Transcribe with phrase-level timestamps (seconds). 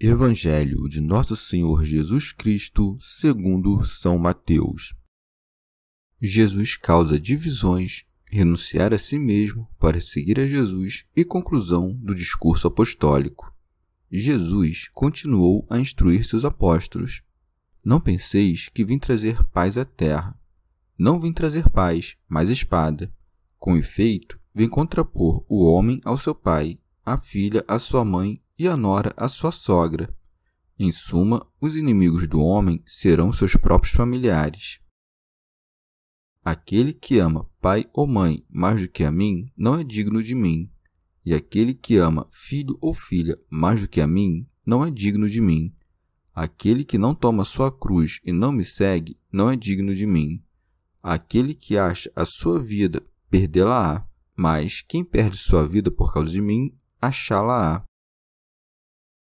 [0.00, 4.92] Evangelho de Nosso Senhor Jesus Cristo, segundo São Mateus.
[6.20, 12.66] Jesus causa divisões, renunciar a si mesmo para seguir a Jesus e conclusão do discurso
[12.66, 13.54] apostólico.
[14.10, 17.22] Jesus continuou a instruir seus apóstolos:
[17.82, 20.36] Não penseis que vim trazer paz à terra.
[20.98, 23.14] Não vim trazer paz, mas espada.
[23.60, 28.68] Com efeito, vim contrapor o homem ao seu pai, a filha à sua mãe e
[28.68, 30.14] a nora a sua sogra.
[30.78, 34.80] Em suma, os inimigos do homem serão seus próprios familiares.
[36.44, 40.34] Aquele que ama pai ou mãe mais do que a mim não é digno de
[40.34, 40.70] mim,
[41.24, 45.28] e aquele que ama filho ou filha mais do que a mim não é digno
[45.28, 45.74] de mim.
[46.34, 50.42] Aquele que não toma sua cruz e não me segue não é digno de mim.
[51.02, 56.40] Aquele que acha a sua vida, perdê-la-á, mas quem perde sua vida por causa de
[56.40, 57.84] mim, achá-la-á.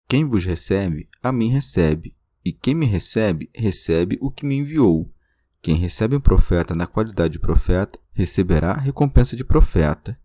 [0.09, 5.13] Quem vos recebe, a mim recebe, e quem me recebe, recebe o que me enviou.
[5.61, 10.19] Quem recebe um profeta na qualidade de profeta, receberá recompensa de profeta.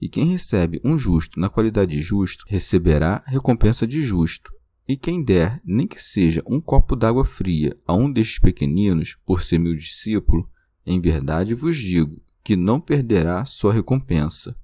[0.00, 4.52] E quem recebe um justo na qualidade de justo, receberá recompensa de justo.
[4.86, 9.42] E quem der, nem que seja um copo d'água fria a um destes pequeninos, por
[9.42, 10.48] ser meu discípulo,
[10.86, 14.54] em verdade vos digo que não perderá sua recompensa.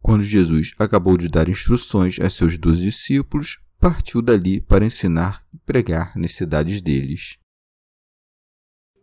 [0.00, 5.58] Quando Jesus acabou de dar instruções a seus doze discípulos, partiu dali para ensinar e
[5.58, 7.38] pregar nas cidades deles.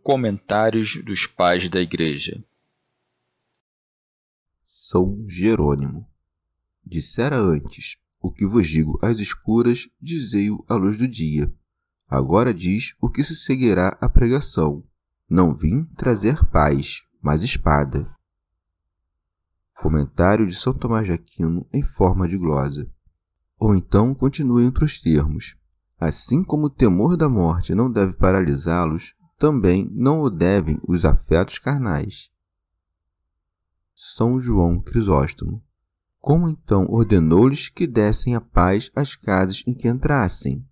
[0.04, 2.42] Comentários dos Pais da Igreja
[4.64, 6.08] São Jerônimo
[6.86, 11.52] Dissera antes: O que vos digo às escuras, dizei-o à luz do dia.
[12.08, 14.82] Agora diz o que se seguirá à pregação.
[15.28, 18.10] Não vim trazer paz, mas espada.
[19.74, 22.90] Comentário de São Tomás de Aquino em forma de glosa.
[23.58, 25.56] Ou então continue entre os termos.
[25.98, 31.58] Assim como o temor da morte não deve paralisá-los, também não o devem os afetos
[31.58, 32.30] carnais.
[33.94, 35.62] São João Crisóstomo.
[36.20, 40.64] Como então ordenou-lhes que dessem a paz às casas em que entrassem?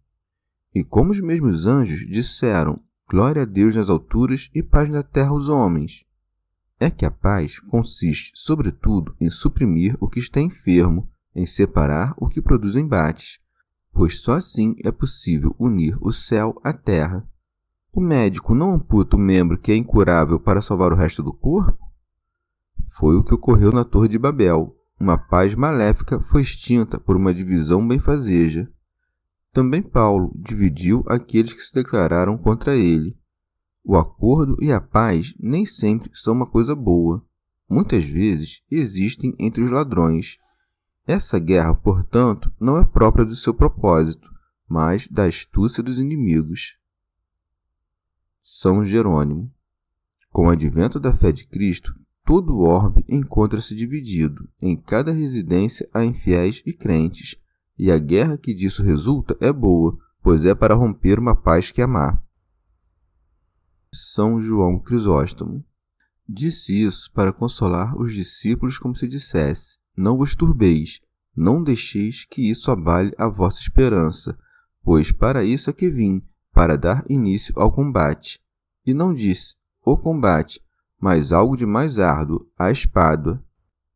[0.75, 5.31] E como os mesmos anjos disseram: Glória a Deus nas alturas e paz na terra
[5.31, 6.05] aos homens.
[6.79, 12.29] É que a paz consiste, sobretudo, em suprimir o que está enfermo em separar o
[12.29, 13.39] que produz embates,
[13.93, 17.29] pois só assim é possível unir o céu à terra.
[17.93, 21.79] O médico não amputa o membro que é incurável para salvar o resto do corpo?
[22.89, 24.75] Foi o que ocorreu na Torre de Babel.
[24.99, 28.71] Uma paz maléfica foi extinta por uma divisão benfazeja.
[29.53, 33.17] Também Paulo dividiu aqueles que se declararam contra ele.
[33.83, 37.25] O acordo e a paz nem sempre são uma coisa boa.
[37.69, 40.39] Muitas vezes existem entre os ladrões,
[41.07, 44.29] essa guerra, portanto, não é própria do seu propósito,
[44.69, 46.77] mas da astúcia dos inimigos.
[48.43, 49.53] São Jerônimo.
[50.31, 51.95] Com o advento da fé de Cristo,
[52.25, 54.49] todo o orbe encontra-se dividido.
[54.61, 57.37] Em cada residência há infiéis e crentes,
[57.79, 61.81] e a guerra que disso resulta é boa, pois é para romper uma paz que
[61.81, 62.23] amar.
[63.95, 65.65] São João Crisóstomo.
[66.29, 71.01] Disse isso para consolar os discípulos como se dissesse: não vos turbeis,
[71.35, 74.39] não deixeis que isso abale a vossa esperança,
[74.83, 76.23] pois para isso é que vim,
[76.53, 78.41] para dar início ao combate.
[78.87, 79.55] E não disse
[79.85, 80.61] o combate,
[81.01, 83.43] mas algo de mais árduo, a espada.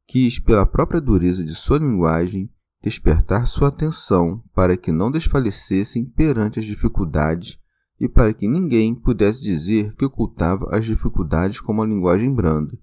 [0.07, 2.51] Quis, pela própria dureza de sua linguagem,
[2.83, 7.59] despertar sua atenção para que não desfalecessem perante as dificuldades
[7.99, 12.77] e para que ninguém pudesse dizer que ocultava as dificuldades com uma linguagem branda.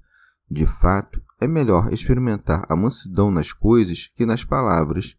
[0.50, 5.16] De fato, é melhor experimentar a mansidão nas coisas que nas palavras.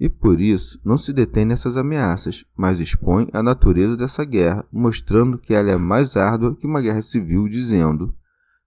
[0.00, 5.38] e por isso não se detém nessas ameaças, mas expõe a natureza dessa guerra, mostrando
[5.38, 8.12] que ela é mais árdua que uma guerra civil, dizendo: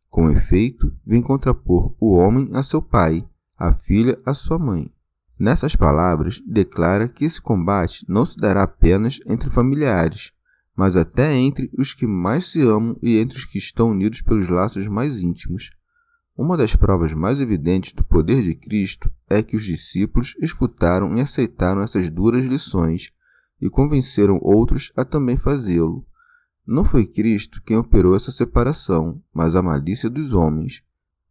[0.09, 4.89] Com efeito, vem contrapor o homem a seu pai, a filha a sua mãe.
[5.37, 10.31] Nessas palavras, declara que esse combate não se dará apenas entre familiares,
[10.75, 14.47] mas até entre os que mais se amam e entre os que estão unidos pelos
[14.47, 15.71] laços mais íntimos.
[16.37, 21.19] Uma das provas mais evidentes do poder de Cristo é que os discípulos escutaram e
[21.19, 23.11] aceitaram essas duras lições
[23.59, 26.05] e convenceram outros a também fazê-lo.
[26.63, 30.83] Não foi Cristo quem operou essa separação, mas a malícia dos homens.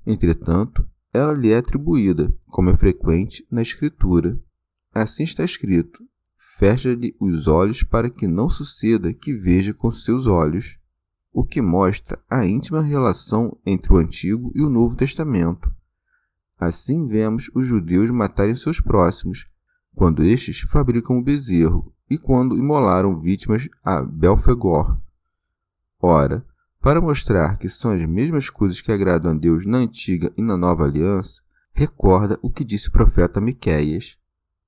[0.04, 4.36] Entretanto, ela lhe é atribuída, como é frequente na Escritura.
[4.92, 6.02] Assim está escrito:
[6.58, 10.78] Fecha-lhe os olhos para que não suceda que veja com seus olhos
[11.36, 15.70] o que mostra a íntima relação entre o Antigo e o Novo Testamento.
[16.58, 19.46] Assim vemos os judeus matarem seus próximos,
[19.94, 24.98] quando estes fabricam o bezerro e quando imolaram vítimas a Belfegor.
[26.00, 26.42] Ora,
[26.80, 30.56] para mostrar que são as mesmas coisas que agradam a Deus na antiga e na
[30.56, 31.42] nova aliança,
[31.74, 34.16] recorda o que disse o profeta Miqueias.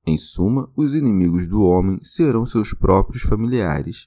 [0.06, 4.06] Em suma, os inimigos do homem serão seus próprios familiares.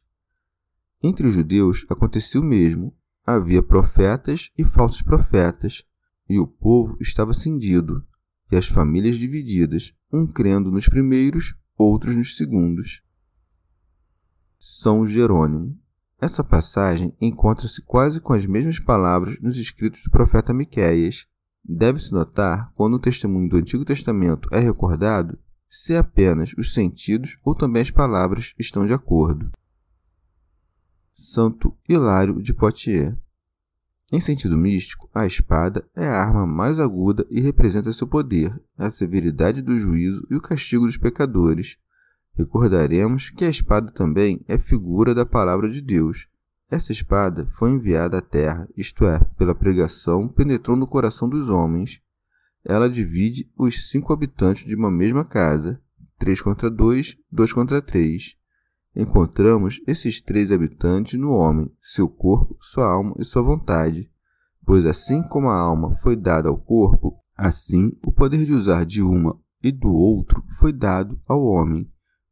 [1.03, 2.95] Entre os judeus acontecia o mesmo.
[3.25, 5.83] Havia profetas e falsos profetas,
[6.27, 8.05] e o povo estava cindido,
[8.51, 13.01] e as famílias divididas, um crendo nos primeiros, outros nos segundos.
[14.59, 15.77] São Jerônimo.
[16.19, 21.25] Essa passagem encontra-se quase com as mesmas palavras nos escritos do profeta Miqueias.
[21.63, 25.37] Deve-se notar, quando o testemunho do Antigo Testamento é recordado,
[25.67, 29.51] se apenas os sentidos ou também as palavras estão de acordo.
[31.13, 33.15] Santo Hilário de Poitiers.
[34.11, 38.89] Em sentido místico, a espada é a arma mais aguda e representa seu poder, a
[38.89, 41.77] severidade do juízo e o castigo dos pecadores.
[42.33, 46.27] Recordaremos que a espada também é figura da palavra de Deus.
[46.69, 52.01] Essa espada foi enviada à terra, isto é, pela pregação, penetrou no coração dos homens.
[52.65, 55.81] Ela divide os cinco habitantes de uma mesma casa,
[56.17, 58.40] três contra dois, dois contra três
[58.95, 64.09] encontramos esses três habitantes no homem, seu corpo, sua alma e sua vontade.
[64.65, 69.01] Pois assim como a alma foi dada ao corpo, assim o poder de usar de
[69.01, 71.89] uma e do outro foi dado ao homem.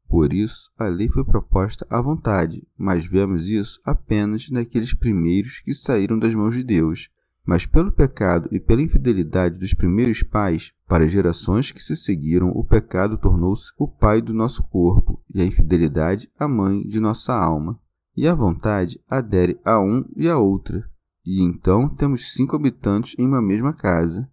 [0.07, 5.73] Por isso, a lei foi proposta à vontade, mas vemos isso apenas naqueles primeiros que
[5.73, 7.09] saíram das mãos de Deus.
[7.45, 12.49] Mas pelo pecado e pela infidelidade dos primeiros pais, para as gerações que se seguiram,
[12.49, 17.33] o pecado tornou-se o pai do nosso corpo, e a infidelidade a mãe de nossa
[17.33, 17.79] alma.
[18.15, 20.83] E a vontade adere a um e a outra.
[21.25, 24.29] E então temos cinco habitantes em uma mesma casa.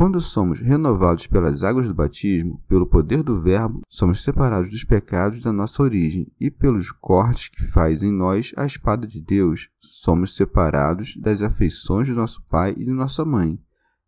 [0.00, 5.42] Quando somos renovados pelas águas do batismo, pelo poder do Verbo, somos separados dos pecados
[5.42, 10.34] da nossa origem e pelos cortes que faz em nós a espada de Deus, somos
[10.34, 13.60] separados das afeições do nosso pai e de nossa mãe,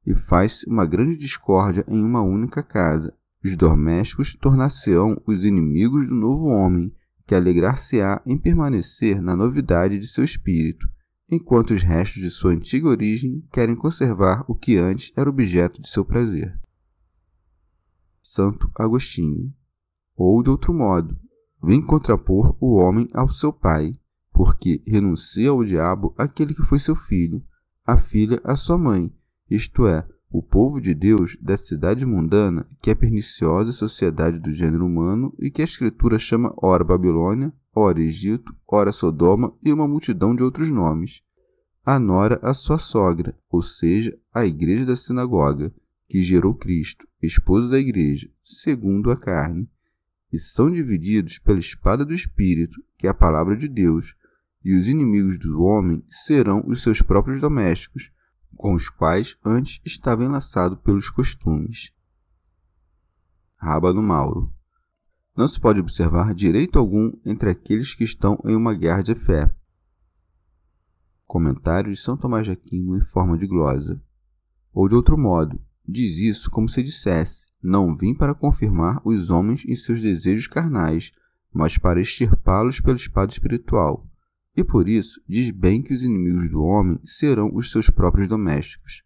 [0.06, 3.12] e faz-se uma grande discórdia em uma única casa.
[3.44, 6.90] Os domésticos tornar-se-ão os inimigos do novo homem,
[7.26, 10.88] que alegrar-se-á em permanecer na novidade de seu espírito
[11.32, 15.88] enquanto os restos de sua antiga origem querem conservar o que antes era objeto de
[15.88, 16.60] seu prazer.
[18.20, 19.50] Santo Agostinho.
[20.14, 21.18] Ou, de outro modo,
[21.62, 23.98] vem contrapor o homem ao seu pai,
[24.30, 27.42] porque renuncia ao diabo aquele que foi seu filho,
[27.82, 29.10] a filha a sua mãe,
[29.48, 34.86] isto é, o povo de Deus da cidade mundana, que é perniciosa sociedade do gênero
[34.86, 40.34] humano e que a Escritura chama ora Babilônia, ora Egito, ora Sodoma e uma multidão
[40.34, 41.20] de outros nomes.
[41.84, 45.70] A nora a sua sogra, ou seja, a igreja da sinagoga,
[46.08, 49.68] que gerou Cristo, esposo da igreja, segundo a carne,
[50.32, 54.14] e são divididos pela espada do Espírito, que é a palavra de Deus,
[54.64, 58.10] e os inimigos do homem serão os seus próprios domésticos,
[58.56, 61.92] com os quais antes estava enlaçado pelos costumes.
[63.56, 64.52] Rábano Mauro
[65.36, 69.50] não se pode observar direito algum entre aqueles que estão em uma guerra de fé.
[71.26, 74.02] Comentário de São Tomás de Aquino em forma de glosa.
[74.72, 79.64] Ou de outro modo, diz isso como se dissesse: Não vim para confirmar os homens
[79.64, 81.12] em seus desejos carnais,
[81.52, 84.06] mas para extirpá-los pela espada espiritual.
[84.56, 89.02] E por isso diz bem que os inimigos do homem serão os seus próprios domésticos.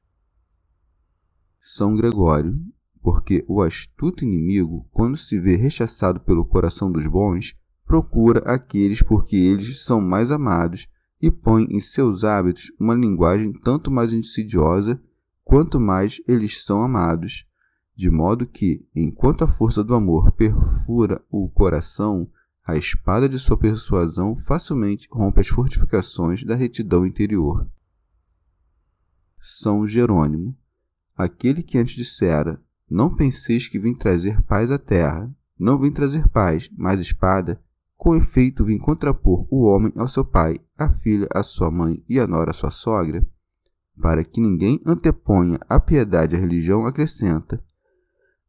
[1.60, 2.58] São Gregório,
[3.00, 9.36] porque o astuto inimigo, quando se vê rechaçado pelo coração dos bons, procura aqueles porque
[9.36, 10.88] eles são mais amados
[11.22, 15.00] e põe em seus hábitos uma linguagem tanto mais insidiosa
[15.44, 17.46] quanto mais eles são amados.
[17.96, 22.28] de modo que, enquanto a força do amor perfura o coração,
[22.66, 27.70] a espada de sua persuasão facilmente rompe as fortificações da retidão interior.
[29.40, 30.56] São Jerônimo,
[31.16, 36.28] aquele que antes dissera: Não penseis que vim trazer paz à terra, não vim trazer
[36.28, 37.62] paz, mas espada,
[37.96, 42.18] com efeito vim contrapor o homem ao seu pai, a filha à sua mãe e
[42.18, 43.24] a nora à sua sogra,
[44.02, 47.62] para que ninguém anteponha a piedade à religião, acrescenta: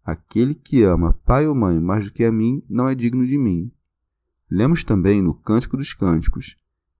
[0.04, 3.38] Aquele que ama pai ou mãe mais do que a mim não é digno de
[3.38, 3.72] mim.
[4.50, 6.56] Lemos também no Cântico dos Cânticos: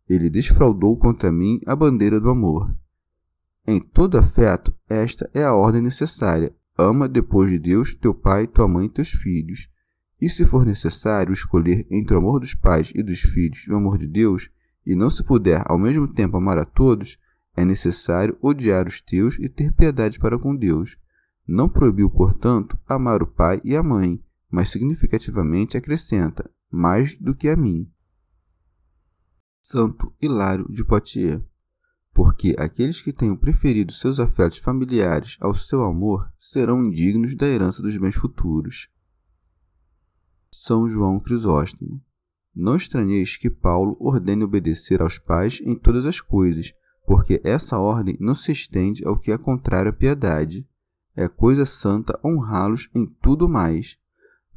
[0.08, 2.76] Ele desfraudou contra mim a bandeira do amor.
[3.66, 8.68] Em todo afeto, esta é a ordem necessária: ama depois de Deus teu pai, tua
[8.68, 9.70] mãe e teus filhos.
[10.20, 13.78] E se for necessário escolher entre o amor dos pais e dos filhos e o
[13.78, 14.50] amor de Deus,
[14.86, 17.18] e não se puder ao mesmo tempo amar a todos,
[17.56, 20.98] é necessário odiar os teus e ter piedade para com Deus
[21.48, 27.50] não proibiu, portanto, amar o pai e a mãe, mas significativamente acrescenta, mais do que
[27.50, 27.90] a mim.
[29.62, 31.44] Santo Hilário de Poitiers.
[32.14, 37.82] Porque aqueles que tenham preferido seus afetos familiares ao seu amor serão indignos da herança
[37.82, 38.90] dos bens futuros.
[40.52, 42.02] São João Crisóstomo.
[42.56, 46.74] Não estranheis que Paulo ordene obedecer aos pais em todas as coisas,
[47.06, 50.68] porque essa ordem não se estende ao que é contrário à piedade
[51.18, 53.98] é coisa santa honrá-los em tudo mais.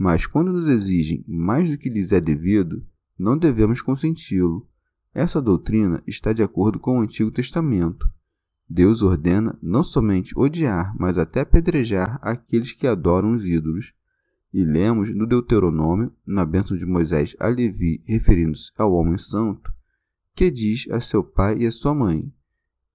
[0.02, 2.82] Mas quando nos exigem mais do que lhes é devido,
[3.18, 4.66] não devemos consenti-lo.
[5.12, 8.10] Essa doutrina está de acordo com o Antigo Testamento.
[8.66, 13.92] Deus ordena não somente odiar, mas até apedrejar aqueles que adoram os ídolos.
[14.54, 19.70] E lemos no Deuteronômio, na bênção de Moisés a Levi, referindo-se ao homem santo,
[20.34, 22.32] que diz a seu pai e a sua mãe: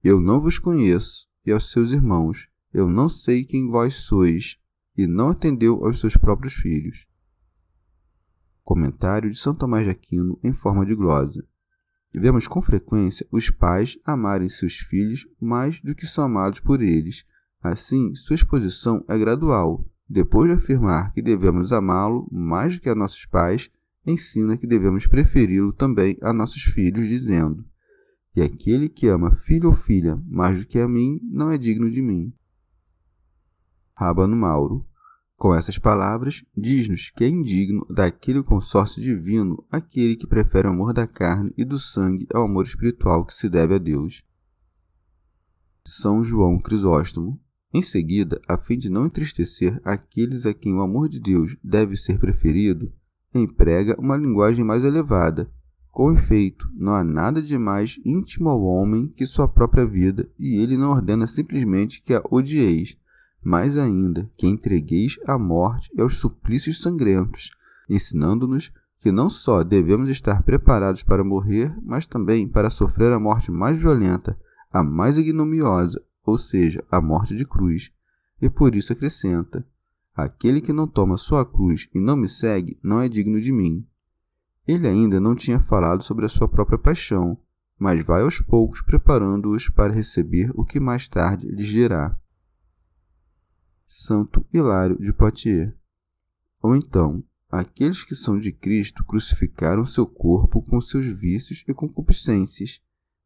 [0.03, 4.57] Eu não vos conheço, e aos seus irmãos, eu não sei quem vós sois,
[4.98, 7.08] e não atendeu aos seus próprios filhos.
[8.64, 11.46] Comentário de São Tomás de Aquino em forma de glosa.
[12.14, 17.25] Vemos com frequência os pais amarem seus filhos mais do que são amados por eles.
[17.62, 19.86] Assim, sua exposição é gradual.
[20.10, 23.70] Depois de afirmar que devemos amá-lo mais do que a nossos pais,
[24.06, 27.66] ensina que devemos preferi-lo também a nossos filhos, dizendo:
[28.36, 31.90] E aquele que ama filho ou filha mais do que a mim não é digno
[31.90, 32.34] de mim.
[33.96, 34.86] Rábano Mauro.
[35.38, 40.94] Com essas palavras, diz-nos que é indigno daquele consórcio divino aquele que prefere o amor
[40.94, 44.24] da carne e do sangue ao amor espiritual que se deve a Deus.
[45.86, 47.40] São João Crisóstomo.
[47.74, 51.98] Em seguida, a fim de não entristecer aqueles a quem o amor de Deus deve
[51.98, 52.92] ser preferido,
[53.34, 55.52] emprega uma linguagem mais elevada.
[55.92, 60.62] Com efeito, não há nada de mais íntimo ao homem que sua própria vida, e
[60.62, 62.98] ele não ordena simplesmente que a odieis,
[63.46, 67.52] mais ainda que entregueis à morte e aos suplícios sangrentos,
[67.88, 73.52] ensinando-nos que não só devemos estar preparados para morrer, mas também para sofrer a morte
[73.52, 74.36] mais violenta,
[74.74, 77.92] a mais ignomiosa, ou seja, a morte de cruz.
[78.42, 79.64] E por isso acrescenta:
[80.16, 83.86] Aquele que não toma sua cruz e não me segue não é digno de mim.
[84.68, 87.38] Ele ainda não tinha falado sobre a sua própria paixão,
[87.78, 92.18] mas vai aos poucos preparando-os para receber o que mais tarde lhes dirá.
[93.86, 95.74] Santo Hilário de Poitiers.
[96.62, 102.82] Ou então, aqueles que são de Cristo crucificaram seu corpo com seus vícios e concupiscências,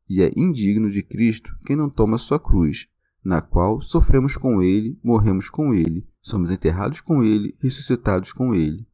[0.07, 2.87] e é indigno de Cristo quem não toma sua cruz,
[3.23, 8.87] na qual sofremos com ele, morremos com ele, somos enterrados com ele, ressuscitados com ele,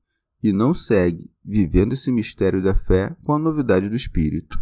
[0.43, 4.59] e não segue, vivendo esse mistério da fé com a novidade do Espírito.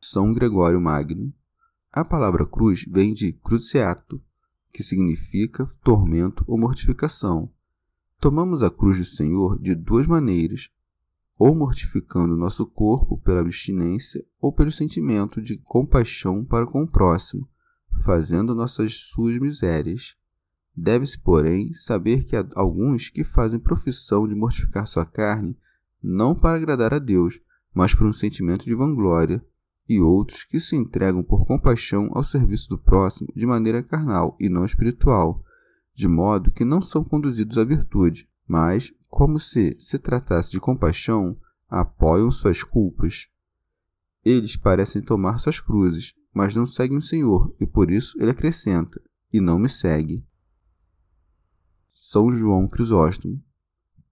[0.00, 1.32] São Gregório Magno.
[1.90, 4.22] A palavra cruz vem de cruciato,
[4.74, 7.48] que significa tormento ou mortificação.
[8.18, 10.68] Tomamos a cruz do Senhor de duas maneiras,
[11.38, 17.48] ou mortificando nosso corpo pela abstinência ou pelo sentimento de compaixão para com o próximo,
[18.02, 20.16] fazendo nossas suas misérias.
[20.76, 25.56] Deve-se, porém, saber que há alguns que fazem profissão de mortificar sua carne,
[26.02, 27.40] não para agradar a Deus,
[27.72, 29.44] mas por um sentimento de vanglória,
[29.88, 34.48] e outros que se entregam por compaixão ao serviço do próximo de maneira carnal e
[34.48, 35.42] não espiritual,
[35.94, 41.36] de modo que não são conduzidos à virtude, mas, como se se tratasse de compaixão,
[41.68, 43.28] apoiam suas culpas.
[44.24, 49.00] Eles parecem tomar suas cruzes, mas não seguem o Senhor, e por isso ele acrescenta:
[49.32, 50.24] E não me segue.
[51.92, 53.40] São João Crisóstomo.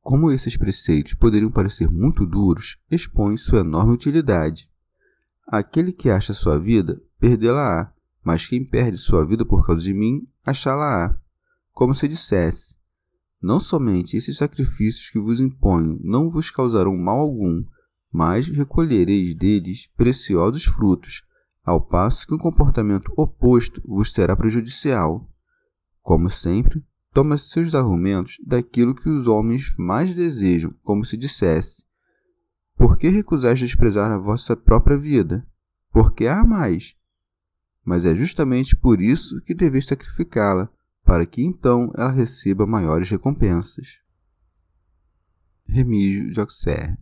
[0.00, 4.71] Como esses preceitos poderiam parecer muito duros, expõe sua enorme utilidade.
[5.46, 7.92] Aquele que acha sua vida, perdê-la-á,
[8.24, 11.18] mas quem perde sua vida por causa de mim, achá-la-á.
[11.72, 12.76] como se dissesse:
[13.40, 17.64] Não somente esses sacrifícios que vos imponho não vos causarão mal algum,
[18.12, 21.22] mas recolhereis deles preciosos frutos,
[21.64, 25.28] ao passo que um comportamento oposto vos será prejudicial.
[26.02, 31.84] Como sempre, toma seus argumentos daquilo que os homens mais desejam, como se dissesse:
[32.82, 35.46] Por que recusais desprezar a vossa própria vida?
[35.92, 36.96] Por que a amais?
[37.84, 40.68] Mas é justamente por isso que deveis sacrificá-la,
[41.04, 44.00] para que então ela receba maiores recompensas.
[45.64, 46.98] Remígio de Auxerre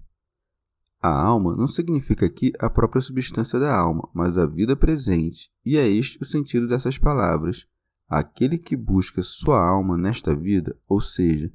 [1.01, 5.79] A alma não significa aqui a própria substância da alma, mas a vida presente, e
[5.79, 7.67] é este o sentido dessas palavras
[8.07, 11.51] Aquele que busca sua alma nesta vida, ou seja,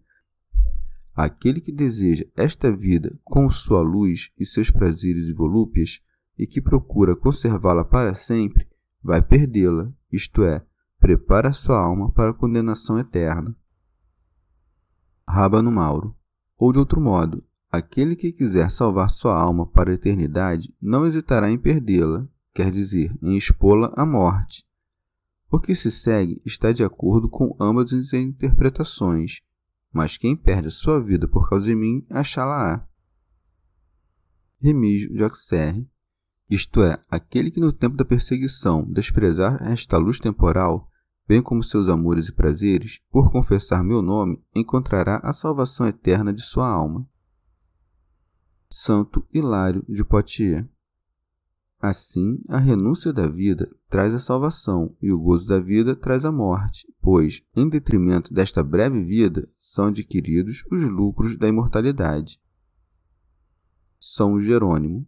[1.16, 6.02] aquele que deseja esta vida com sua luz e seus prazeres e volúpias,
[6.38, 8.68] e que procura conservá-la para sempre,
[9.02, 10.66] vai perdê-la, isto é,
[11.00, 13.56] prepara sua alma para a condenação eterna.
[15.28, 16.16] Rábano Mauro.
[16.58, 21.50] Ou de outro modo, aquele que quiser salvar sua alma para a eternidade não hesitará
[21.50, 24.66] em perdê-la, quer dizer, em expô-la à morte,
[25.52, 29.42] o que se segue está de acordo com ambas as interpretações,
[29.96, 32.86] mas quem perde sua vida por causa de mim, achá-la-á.
[34.60, 35.90] Remígio de Auxerre,
[36.50, 40.90] isto é, aquele que no tempo da perseguição desprezar esta luz temporal,
[41.26, 46.42] bem como seus amores e prazeres, por confessar meu nome, encontrará a salvação eterna de
[46.42, 47.08] sua alma.
[48.70, 50.66] Santo Hilário de Poitiers
[51.88, 56.32] Assim, a renúncia da vida traz a salvação e o gozo da vida traz a
[56.32, 62.42] morte, pois, em detrimento desta breve vida, são adquiridos os lucros da imortalidade.
[64.00, 65.08] São Jerônimo.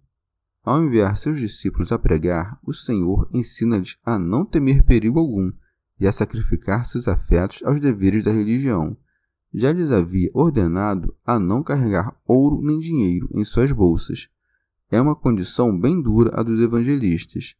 [0.63, 5.51] Ao enviar seus discípulos a pregar, o Senhor ensina-lhes a não temer perigo algum
[6.00, 8.96] e a sacrificar seus afetos aos deveres da religião.
[9.51, 14.29] Já lhes havia ordenado a não carregar ouro nem dinheiro em suas bolsas,
[14.90, 17.56] é uma condição bem dura a dos evangelistas.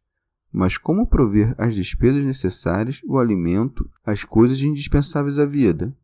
[0.50, 5.94] Mas como prover as despesas necessárias, o alimento, as coisas indispensáveis à vida?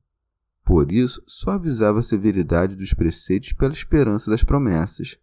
[0.65, 5.19] Por isso, só avisava a severidade dos preceitos pela esperança das promessas.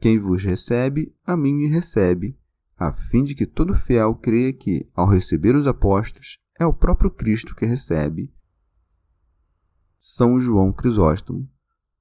[0.00, 2.36] Quem vos recebe, a mim me recebe,
[2.76, 7.10] a fim de que todo fiel creia que, ao receber os apóstolos, é o próprio
[7.10, 8.32] Cristo que recebe.
[9.98, 11.48] São João Crisóstomo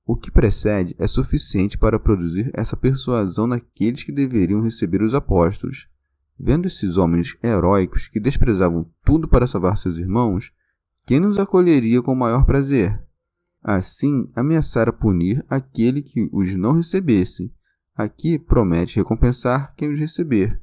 [0.05, 5.87] o que precede é suficiente para produzir essa persuasão naqueles que deveriam receber os apóstolos.
[6.39, 10.51] Vendo esses homens heróicos que desprezavam tudo para salvar seus irmãos,
[11.05, 12.99] quem nos acolheria com maior prazer?
[13.63, 17.53] Assim, ameaçara punir aquele que os não recebesse.
[17.95, 20.59] Aqui promete recompensar quem os receber.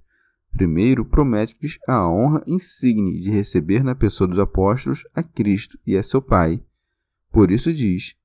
[0.51, 6.03] Primeiro, promete-lhes a honra insigne de receber na pessoa dos apóstolos a Cristo e a
[6.03, 6.61] seu Pai.
[7.31, 8.18] Por isso diz: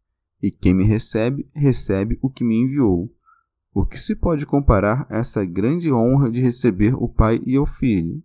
[0.44, 3.10] e quem me recebe, recebe o que me enviou.
[3.74, 7.66] O que se pode comparar a essa grande honra de receber o Pai e o
[7.66, 8.22] Filho?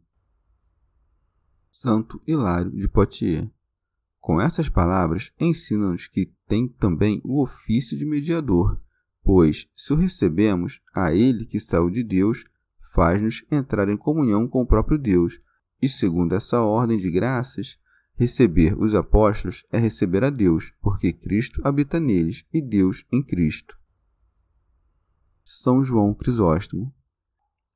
[1.71, 3.49] Santo Hilário de Poitiers.
[4.19, 8.83] Com essas palavras, ensina-nos que tem também o ofício de mediador,
[9.23, 12.45] pois, se o recebemos, a ele que saiu de Deus,
[12.93, 15.41] faz-nos entrar em comunhão com o próprio Deus,
[15.81, 17.79] e segundo essa ordem de graças,
[18.19, 23.79] Receber os apóstolos é receber a Deus, porque Cristo habita neles e Deus em Cristo.
[25.45, 26.93] São João Crisóstomo.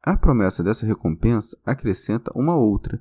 [0.02, 3.00] A promessa dessa recompensa acrescenta uma outra.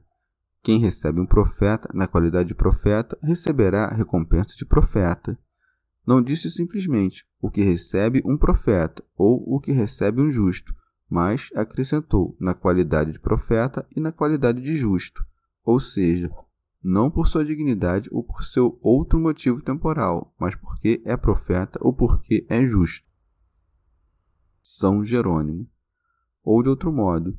[0.62, 5.36] Quem recebe um profeta na qualidade de profeta receberá a recompensa de profeta.
[6.06, 10.76] Não disse simplesmente o que recebe um profeta ou o que recebe um justo,
[11.10, 15.26] mas acrescentou na qualidade de profeta e na qualidade de justo,
[15.66, 16.30] ou seja,
[16.84, 21.94] não por sua dignidade ou por seu outro motivo temporal, mas porque é profeta ou
[21.94, 23.08] porque é justo.
[24.62, 25.70] São Jerônimo.
[26.44, 27.38] Ou de outro modo,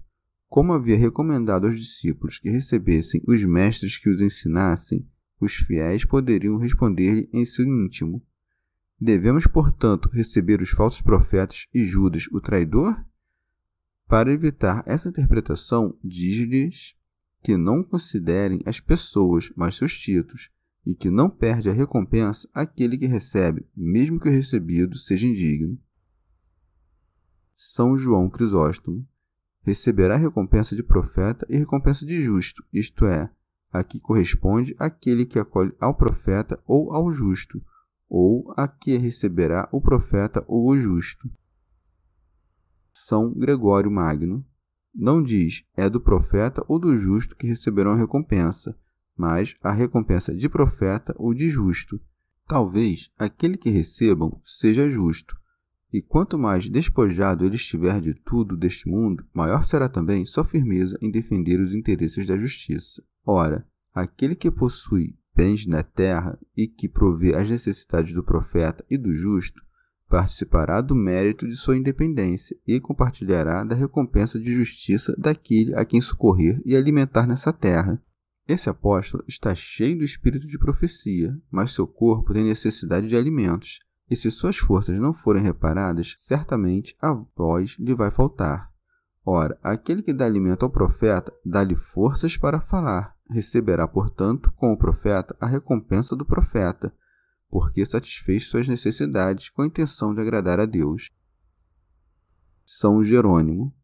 [0.49, 5.09] como havia recomendado aos discípulos que recebessem os mestres que os ensinassem,
[5.41, 8.25] os fiéis poderiam responder-lhe em seu íntimo:
[9.01, 13.05] Devemos, portanto, receber os falsos profetas e Judas, o traidor?
[14.07, 16.95] Para evitar essa interpretação, diz-lhes
[17.43, 20.51] que não considerem as pessoas, mas seus títulos,
[20.87, 25.79] e que não perde a recompensa aquele que recebe, mesmo que o recebido seja indigno.
[27.55, 29.07] São João Crisóstomo
[29.63, 33.31] receberá recompensa de profeta e recompensa de justo, isto é,
[33.71, 37.63] a que corresponde aquele que acolhe ao profeta ou ao justo,
[38.09, 41.31] ou a que receberá o profeta ou o justo.
[42.93, 44.45] São Gregório Magno
[44.95, 48.77] não diz é do profeta ou do justo que receberão recompensa,
[49.17, 52.01] mas a recompensa de profeta ou de justo.
[52.47, 55.37] Talvez aquele que recebam seja justo.
[55.93, 60.99] E quanto mais despojado ele estiver de tudo deste mundo, maior será também sua firmeza
[61.03, 63.03] em defender os interesses da justiça.
[63.25, 68.97] Ora, aquele que possui bens na terra e que provê as necessidades do profeta e
[68.97, 69.63] do justo,
[70.13, 76.03] participará do mérito de sua independência e compartilhará da recompensa de justiça daquele a quem
[76.03, 77.99] socorrer e alimentar nessa terra.
[78.47, 83.79] Esse apóstolo está cheio do espírito de profecia, mas seu corpo tem necessidade de alimentos,
[84.11, 88.71] e se suas forças não forem reparadas, certamente a voz lhe vai faltar.
[89.25, 94.77] Ora, aquele que dá alimento ao profeta, dá-lhe forças para falar, receberá, portanto, com o
[94.77, 96.93] profeta, a recompensa do profeta,
[97.53, 101.11] porque satisfez suas necessidades com a intenção de agradar a Deus.
[102.65, 103.75] São Jerônimo.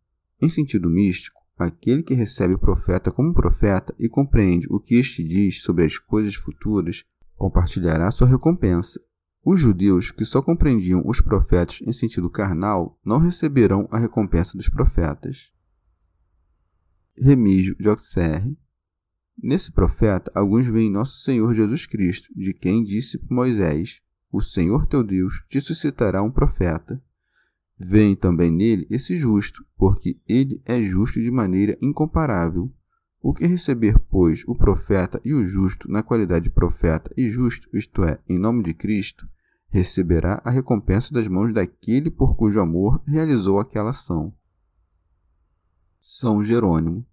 [0.41, 5.23] Em sentido místico, aquele que recebe o profeta como profeta e compreende o que este
[5.23, 7.05] diz sobre as coisas futuras,
[7.37, 8.99] compartilhará sua recompensa.
[9.45, 14.71] Os judeus que só compreendiam os profetas em sentido carnal não receberão a recompensa dos
[14.71, 15.53] profetas.
[17.21, 18.57] Remígio de Auxerre
[19.41, 24.01] Nesse profeta, alguns veem nosso Senhor Jesus Cristo, de quem disse Moisés:
[24.33, 27.01] O Senhor teu Deus te suscitará um profeta.
[27.79, 32.73] Veem também nele esse justo, porque ele é justo de maneira incomparável.
[33.21, 37.69] O que receber, pois, o profeta e o justo na qualidade de profeta e justo,
[37.73, 39.29] isto é, em nome de Cristo,
[39.69, 44.35] receberá a recompensa das mãos daquele por cujo amor realizou aquela ação.
[46.01, 47.07] São Jerônimo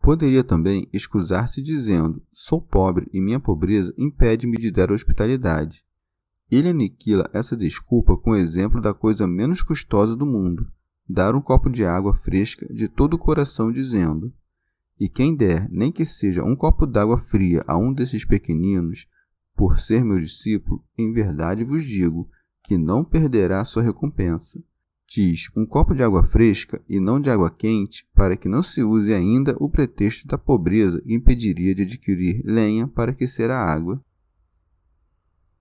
[0.00, 5.84] Poderia também excusar-se dizendo: Sou pobre e minha pobreza impede-me de dar hospitalidade.
[6.50, 10.66] Ele aniquila essa desculpa com o exemplo da coisa menos custosa do mundo:
[11.06, 14.32] dar um copo de água fresca de todo o coração, dizendo:
[14.98, 19.06] E quem der, nem que seja um copo d'água fria a um desses pequeninos,
[19.54, 22.26] por ser meu discípulo, em verdade vos digo
[22.62, 24.62] que não perderá sua recompensa
[25.10, 28.82] diz um copo de água fresca e não de água quente, para que não se
[28.84, 34.00] use ainda o pretexto da pobreza que impediria de adquirir lenha para aquecer a água.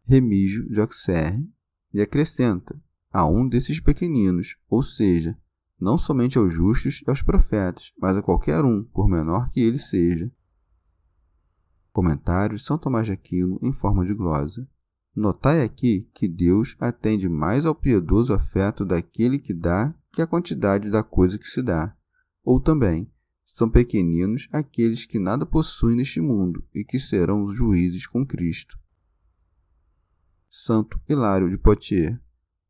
[0.05, 1.49] Remígio de Auxerre
[1.91, 2.79] e acrescenta
[3.11, 5.35] a um desses pequeninos, ou seja,
[5.79, 9.79] não somente aos justos e aos profetas, mas a qualquer um, por menor que ele
[9.79, 10.31] seja.
[11.91, 14.67] Comentário de São Tomás de Aquino em forma de glosa.
[15.15, 20.89] Notai aqui que Deus atende mais ao piedoso afeto daquele que dá que à quantidade
[20.89, 21.95] da coisa que se dá.
[22.43, 23.11] Ou também,
[23.45, 28.77] são pequeninos aqueles que nada possuem neste mundo e que serão os juízes com Cristo.
[30.49, 32.17] Santo Hilário de Poitiers.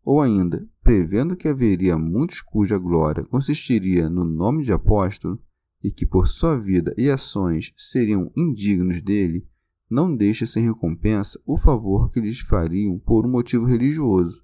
[0.04, 5.42] Ou ainda, prevendo que haveria muitos cuja glória consistiria no nome de apóstolo,
[5.84, 9.48] e que por sua vida e ações seriam indignos dele,
[9.90, 14.44] não deixa sem recompensa o favor que lhes fariam por um motivo religioso,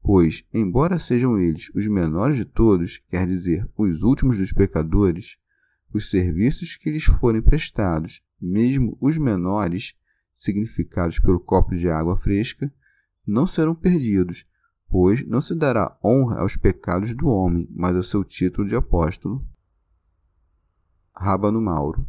[0.00, 5.36] pois, embora sejam eles os menores de todos, quer dizer, os últimos dos pecadores,
[5.92, 9.94] os serviços que lhes forem prestados, mesmo os menores,
[10.32, 12.72] significados pelo copo de água fresca,
[13.26, 14.46] não serão perdidos,
[14.88, 19.44] pois não se dará honra aos pecados do homem, mas ao seu título de apóstolo.
[21.16, 22.06] Rábano Mauro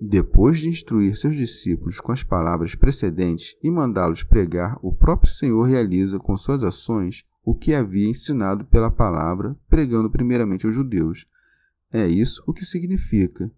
[0.00, 5.62] depois de instruir seus discípulos com as palavras precedentes e mandá-los pregar, o próprio Senhor
[5.62, 11.26] realiza com suas ações o que havia ensinado pela palavra, pregando primeiramente aos judeus.
[11.92, 13.50] É isso o que significa.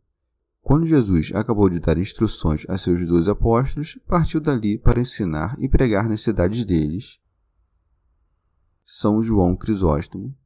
[0.61, 5.69] Quando Jesus acabou de dar instruções a seus dois apóstolos, partiu dali para ensinar e
[5.69, 7.19] pregar nas cidades deles.
[8.85, 10.37] São João Crisóstomo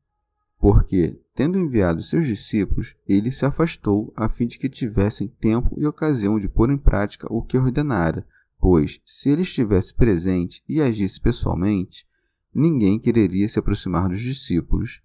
[0.60, 5.86] porque, tendo enviado seus discípulos, ele se afastou a fim de que tivessem tempo e
[5.86, 8.26] ocasião de pôr em prática o que ordenara,
[8.58, 12.06] pois, se ele estivesse presente e agisse pessoalmente,
[12.54, 15.00] ninguém quereria se aproximar dos discípulos.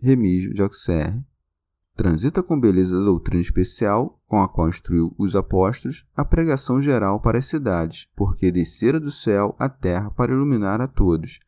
[0.00, 1.24] Remígio de Auxerre.
[1.94, 7.20] Transita com beleza da doutrina especial, com a qual instruiu os apóstolos, a pregação geral
[7.20, 11.38] para as cidades, porque descera do céu à terra para iluminar a todos,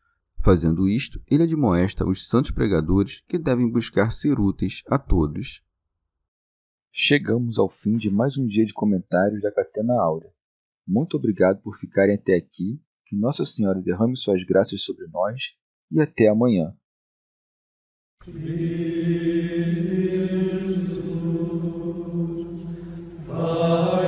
[0.47, 5.61] Fazendo isto, ele admoesta os santos pregadores que devem buscar ser úteis a todos.
[6.93, 10.31] Chegamos ao fim de mais um dia de comentários da Catena Áurea.
[10.87, 15.57] Muito obrigado por ficarem até aqui, que Nossa Senhora derrame suas graças sobre nós
[15.91, 16.73] e até amanhã.
[23.27, 24.07] Vai